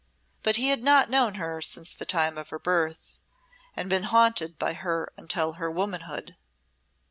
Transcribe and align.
But 0.41 0.55
he 0.55 0.69
had 0.69 0.83
not 0.83 1.11
known 1.11 1.35
her 1.35 1.61
since 1.61 1.93
the 1.93 2.07
time 2.07 2.35
of 2.39 2.49
her 2.49 2.57
birth, 2.57 3.21
and 3.75 3.87
been 3.87 4.05
haunted 4.09 4.57
by 4.57 4.73
her 4.73 5.13
until 5.15 5.53
her 5.61 5.69
womanhood." 5.69 6.35